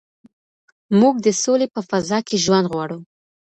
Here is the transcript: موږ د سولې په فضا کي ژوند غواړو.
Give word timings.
موږ 0.99 1.15
د 1.25 1.27
سولې 1.43 1.67
په 1.73 1.81
فضا 1.89 2.17
کي 2.27 2.35
ژوند 2.45 2.65
غواړو. 2.71 2.99